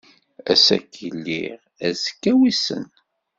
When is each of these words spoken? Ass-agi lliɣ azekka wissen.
Ass-agi 0.51 1.07
lliɣ 1.17 1.59
azekka 1.87 2.33
wissen. 2.39 2.85